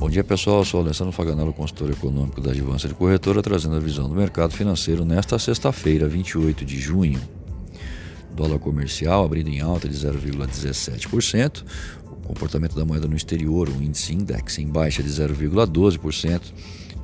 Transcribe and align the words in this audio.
Bom 0.00 0.08
dia 0.08 0.24
pessoal, 0.24 0.60
eu 0.60 0.64
sou 0.64 0.80
Alessandro 0.80 1.12
Faganello, 1.12 1.52
consultor 1.52 1.90
econômico 1.90 2.40
da 2.40 2.52
Advança 2.52 2.88
de 2.88 2.94
Corretora, 2.94 3.42
trazendo 3.42 3.76
a 3.76 3.78
visão 3.78 4.08
do 4.08 4.14
mercado 4.14 4.50
financeiro 4.50 5.04
nesta 5.04 5.38
sexta-feira, 5.38 6.08
28 6.08 6.64
de 6.64 6.80
junho. 6.80 7.20
Dólar 8.34 8.58
comercial 8.58 9.22
abrindo 9.22 9.50
em 9.50 9.60
alta 9.60 9.86
de 9.86 9.94
0,17%. 9.94 11.62
O 12.08 12.28
comportamento 12.28 12.74
da 12.74 12.82
moeda 12.82 13.06
no 13.06 13.14
exterior, 13.14 13.68
o 13.68 13.82
índice 13.82 14.14
index 14.14 14.58
em 14.58 14.68
baixa 14.68 15.02
de 15.02 15.10
0,12%. 15.10 16.40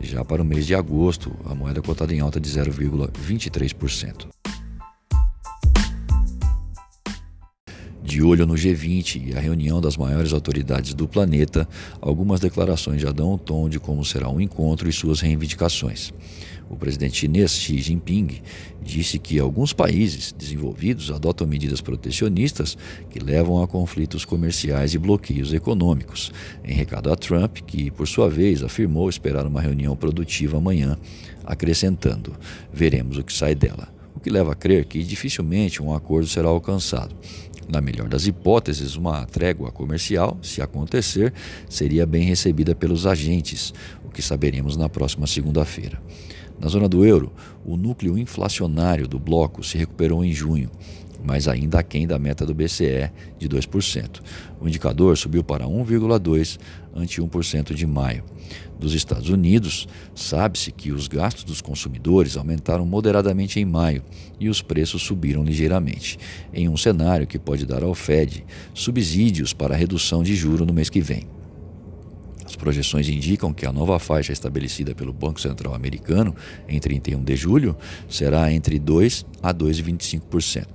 Já 0.00 0.24
para 0.24 0.40
o 0.40 0.44
mês 0.44 0.66
de 0.66 0.74
agosto, 0.74 1.36
a 1.44 1.54
moeda 1.54 1.82
cotada 1.82 2.14
em 2.14 2.20
alta 2.20 2.40
de 2.40 2.48
0,23%. 2.48 4.35
De 8.06 8.22
olho 8.22 8.46
no 8.46 8.54
G20 8.54 9.30
e 9.30 9.36
a 9.36 9.40
reunião 9.40 9.80
das 9.80 9.96
maiores 9.96 10.32
autoridades 10.32 10.94
do 10.94 11.08
planeta, 11.08 11.68
algumas 12.00 12.38
declarações 12.38 13.02
já 13.02 13.10
dão 13.10 13.34
o 13.34 13.36
tom 13.36 13.68
de 13.68 13.80
como 13.80 14.04
será 14.04 14.28
o 14.28 14.36
um 14.36 14.40
encontro 14.40 14.88
e 14.88 14.92
suas 14.92 15.18
reivindicações. 15.18 16.12
O 16.70 16.76
presidente 16.76 17.16
chinês 17.16 17.50
Xi 17.50 17.78
Jinping 17.78 18.40
disse 18.80 19.18
que 19.18 19.40
alguns 19.40 19.72
países 19.72 20.32
desenvolvidos 20.32 21.10
adotam 21.10 21.48
medidas 21.48 21.80
protecionistas 21.80 22.78
que 23.10 23.18
levam 23.18 23.60
a 23.60 23.66
conflitos 23.66 24.24
comerciais 24.24 24.94
e 24.94 24.98
bloqueios 24.98 25.52
econômicos. 25.52 26.32
Em 26.64 26.74
recado 26.74 27.12
a 27.12 27.16
Trump, 27.16 27.58
que 27.66 27.90
por 27.90 28.06
sua 28.06 28.30
vez 28.30 28.62
afirmou 28.62 29.08
esperar 29.08 29.44
uma 29.48 29.60
reunião 29.60 29.96
produtiva 29.96 30.58
amanhã, 30.58 30.96
acrescentando: 31.44 32.34
veremos 32.72 33.18
o 33.18 33.24
que 33.24 33.32
sai 33.32 33.56
dela. 33.56 33.88
O 34.14 34.20
que 34.20 34.30
leva 34.30 34.52
a 34.52 34.56
crer 34.56 34.84
que 34.86 35.02
dificilmente 35.02 35.82
um 35.82 35.92
acordo 35.92 36.28
será 36.28 36.48
alcançado. 36.48 37.14
Na 37.68 37.80
melhor 37.80 38.08
das 38.08 38.26
hipóteses, 38.26 38.94
uma 38.94 39.26
trégua 39.26 39.72
comercial, 39.72 40.38
se 40.40 40.62
acontecer, 40.62 41.32
seria 41.68 42.06
bem 42.06 42.22
recebida 42.22 42.74
pelos 42.74 43.06
agentes, 43.06 43.74
o 44.04 44.08
que 44.08 44.22
saberemos 44.22 44.76
na 44.76 44.88
próxima 44.88 45.26
segunda-feira. 45.26 46.00
Na 46.60 46.68
zona 46.68 46.88
do 46.88 47.04
euro, 47.04 47.32
o 47.64 47.76
núcleo 47.76 48.16
inflacionário 48.16 49.08
do 49.08 49.18
bloco 49.18 49.64
se 49.64 49.76
recuperou 49.76 50.24
em 50.24 50.32
junho, 50.32 50.70
mas 51.24 51.48
ainda 51.48 51.78
aquém 51.78 52.06
da 52.06 52.18
meta 52.18 52.44
do 52.44 52.54
BCE 52.54 53.10
de 53.38 53.48
2%. 53.48 54.20
O 54.60 54.68
indicador 54.68 55.16
subiu 55.16 55.42
para 55.42 55.66
1,2% 55.66 56.58
ante 56.94 57.20
1% 57.20 57.74
de 57.74 57.86
maio. 57.86 58.24
Dos 58.78 58.94
Estados 58.94 59.28
Unidos, 59.28 59.86
sabe-se 60.14 60.72
que 60.72 60.92
os 60.92 61.08
gastos 61.08 61.44
dos 61.44 61.60
consumidores 61.60 62.36
aumentaram 62.36 62.86
moderadamente 62.86 63.60
em 63.60 63.64
maio 63.64 64.02
e 64.40 64.48
os 64.48 64.62
preços 64.62 65.02
subiram 65.02 65.44
ligeiramente, 65.44 66.18
em 66.52 66.68
um 66.68 66.76
cenário 66.76 67.26
que 67.26 67.38
pode 67.38 67.66
dar 67.66 67.82
ao 67.82 67.94
Fed 67.94 68.44
subsídios 68.74 69.52
para 69.52 69.74
a 69.74 69.76
redução 69.76 70.22
de 70.22 70.34
juro 70.34 70.64
no 70.64 70.72
mês 70.72 70.90
que 70.90 71.00
vem. 71.00 71.35
As 72.56 72.58
projeções 72.58 73.06
indicam 73.06 73.52
que 73.52 73.66
a 73.66 73.72
nova 73.72 73.98
faixa 73.98 74.32
estabelecida 74.32 74.94
pelo 74.94 75.12
Banco 75.12 75.38
Central 75.38 75.74
americano 75.74 76.34
em 76.66 76.80
31 76.80 77.22
de 77.22 77.36
julho 77.36 77.76
será 78.08 78.50
entre 78.50 78.78
2 78.78 79.26
a 79.42 79.52
2,25%. 79.52 80.66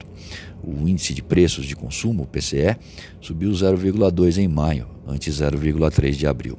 O 0.63 0.87
índice 0.87 1.11
de 1.11 1.23
preços 1.23 1.65
de 1.65 1.75
consumo, 1.75 2.27
PCE, 2.27 2.77
subiu 3.19 3.49
0,2 3.49 4.37
em 4.37 4.47
maio, 4.47 4.87
ante 5.07 5.31
0,3 5.31 6.11
de 6.11 6.27
abril. 6.27 6.55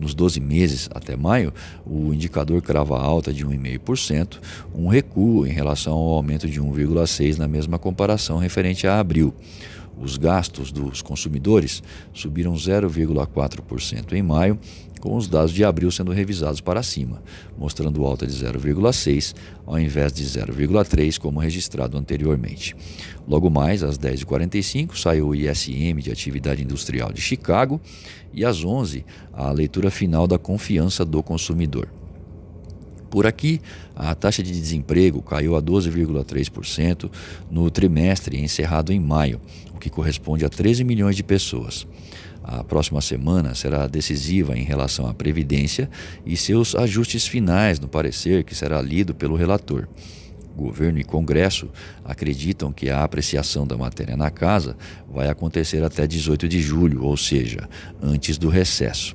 Nos 0.00 0.14
12 0.14 0.40
meses 0.40 0.90
até 0.92 1.16
maio, 1.16 1.54
o 1.86 2.12
indicador 2.12 2.60
crava 2.60 2.98
alta 2.98 3.32
de 3.32 3.46
1,5%, 3.46 4.40
um 4.74 4.88
recuo 4.88 5.46
em 5.46 5.52
relação 5.52 5.92
ao 5.92 6.14
aumento 6.14 6.48
de 6.48 6.60
1,6% 6.60 7.38
na 7.38 7.46
mesma 7.46 7.78
comparação 7.78 8.38
referente 8.38 8.84
a 8.84 8.98
abril. 8.98 9.32
Os 9.98 10.16
gastos 10.18 10.70
dos 10.70 11.00
consumidores 11.00 11.82
subiram 12.12 12.52
0,4% 12.54 14.12
em 14.12 14.22
maio, 14.22 14.58
com 15.00 15.16
os 15.16 15.28
dados 15.28 15.52
de 15.52 15.64
abril 15.64 15.90
sendo 15.90 16.12
revisados 16.12 16.60
para 16.60 16.82
cima, 16.82 17.22
mostrando 17.56 18.04
alta 18.04 18.26
de 18.26 18.32
0,6 18.32 19.34
ao 19.64 19.78
invés 19.78 20.12
de 20.12 20.24
0,3 20.24 21.18
como 21.18 21.40
registrado 21.40 21.96
anteriormente. 21.96 22.74
Logo 23.26 23.48
mais, 23.48 23.82
às 23.82 23.98
10h45, 23.98 24.96
saiu 24.96 25.28
o 25.28 25.34
ISM 25.34 26.00
de 26.00 26.10
atividade 26.10 26.62
industrial 26.62 27.12
de 27.12 27.20
Chicago 27.20 27.80
e 28.32 28.44
às 28.44 28.64
11 28.64 29.04
a 29.32 29.50
leitura 29.50 29.90
final 29.90 30.26
da 30.26 30.38
confiança 30.38 31.04
do 31.04 31.22
consumidor. 31.22 31.88
Por 33.10 33.26
aqui, 33.26 33.60
a 33.94 34.14
taxa 34.14 34.42
de 34.42 34.50
desemprego 34.50 35.22
caiu 35.22 35.56
a 35.56 35.62
12,3% 35.62 37.10
no 37.50 37.70
trimestre 37.70 38.38
encerrado 38.38 38.92
em 38.92 39.00
maio, 39.00 39.40
o 39.74 39.78
que 39.78 39.90
corresponde 39.90 40.44
a 40.44 40.48
13 40.48 40.84
milhões 40.84 41.16
de 41.16 41.22
pessoas. 41.22 41.86
A 42.42 42.62
próxima 42.62 43.00
semana 43.00 43.54
será 43.54 43.88
decisiva 43.88 44.56
em 44.56 44.62
relação 44.62 45.08
à 45.08 45.14
Previdência 45.14 45.90
e 46.24 46.36
seus 46.36 46.76
ajustes 46.76 47.26
finais 47.26 47.80
no 47.80 47.88
parecer 47.88 48.44
que 48.44 48.54
será 48.54 48.80
lido 48.80 49.14
pelo 49.14 49.34
relator. 49.34 49.88
Governo 50.56 50.98
e 50.98 51.04
Congresso 51.04 51.68
acreditam 52.04 52.72
que 52.72 52.88
a 52.88 53.04
apreciação 53.04 53.66
da 53.66 53.76
matéria 53.76 54.16
na 54.16 54.30
casa 54.30 54.76
vai 55.12 55.28
acontecer 55.28 55.82
até 55.84 56.06
18 56.06 56.48
de 56.48 56.62
julho, 56.62 57.02
ou 57.04 57.16
seja, 57.16 57.68
antes 58.00 58.38
do 58.38 58.48
recesso. 58.48 59.14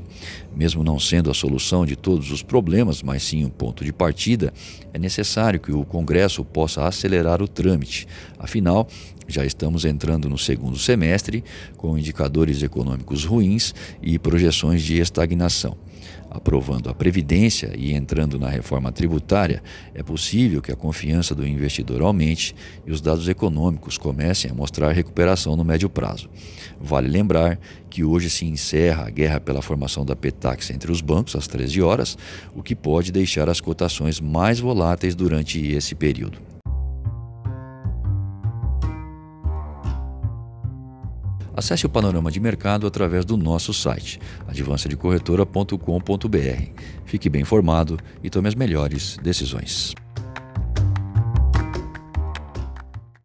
Mesmo 0.56 0.84
não 0.84 1.00
sendo 1.00 1.30
a 1.30 1.34
solução 1.34 1.86
de 1.86 1.96
todos 1.96 2.32
os 2.32 2.44
problemas, 2.44 3.02
mas 3.02 3.24
sim 3.24 3.46
um 3.46 3.50
ponto 3.50 3.84
de 3.84 3.94
partida, 3.94 4.54
é 4.94 5.00
necessário 5.00 5.60
que 5.60 5.72
o 5.72 5.84
Congresso 5.86 6.44
possa 6.44 6.86
acelerar 6.86 7.42
o 7.42 7.48
trâmite. 7.48 8.08
Afinal, 8.38 8.88
já 9.28 9.46
estamos 9.46 9.86
entrando 9.86 10.30
no 10.30 10.38
segundo 10.38 10.78
semestre 10.78 11.44
com 11.78 11.98
indicadores 11.98 12.62
econômicos 12.62 13.24
ruins 13.24 13.74
e 14.02 14.20
projeções 14.20 14.82
de 14.82 15.00
estagnação. 15.00 15.78
Aprovando 16.30 16.90
a 16.90 16.94
Previdência 16.94 17.74
e 17.78 17.94
entrando 17.94 18.40
na 18.40 18.50
reforma 18.50 18.92
tributária, 18.92 19.62
é 19.94 20.02
possível 20.02 20.62
que 20.62 20.72
a 20.72 20.76
confiança 20.76 21.36
do 21.36 21.48
investidor 21.48 22.02
aumente 22.02 22.56
e 22.86 22.92
os 22.92 23.02
dados 23.02 23.28
econômicos 23.28 23.98
comecem 23.98 24.50
a 24.50 24.54
mostrar 24.54 24.92
recuperação 24.92 25.56
no 25.56 25.64
médio 25.64 25.90
prazo. 25.90 26.30
Vale 26.80 27.08
lembrar 27.08 27.60
que 27.90 28.04
hoje 28.04 28.30
se 28.30 28.46
encerra 28.46 29.08
a 29.08 29.10
guerra 29.10 29.40
pela 29.40 29.62
formação 29.62 30.06
da 30.06 30.16
Petax 30.16 30.70
entre 30.70 30.92
os 30.92 31.02
bancos 31.02 31.36
às 31.36 31.48
13 31.48 31.82
horas, 31.82 32.18
o 32.56 32.64
que 32.64 32.76
pode 32.76 33.12
deixar 33.12 33.50
as 33.50 33.60
cotações 33.60 34.20
mais 34.20 34.60
voláteis 34.60 35.14
durante 35.14 35.60
esse 35.60 35.94
período. 35.94 36.51
Acesse 41.56 41.86
o 41.86 41.90
panorama 41.90 42.32
de 42.32 42.40
mercado 42.40 42.88
através 42.88 43.26
do 43.26 43.38
nosso 43.38 43.72
site, 43.74 44.20
advancedecorretora.com.br. 44.48 46.82
Fique 47.06 47.30
bem 47.30 47.42
informado 47.42 48.00
e 48.24 48.30
tome 48.30 48.48
as 48.48 48.56
melhores 48.56 49.18
decisões. 49.22 49.94